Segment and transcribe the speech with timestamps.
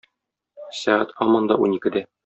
[0.79, 2.05] Сәгать һаман да уникедә.